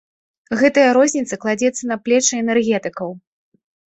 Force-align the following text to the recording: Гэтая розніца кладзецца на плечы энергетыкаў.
Гэтая 0.61 0.85
розніца 0.97 1.37
кладзецца 1.43 1.83
на 1.91 1.97
плечы 2.07 2.33
энергетыкаў. 2.45 3.13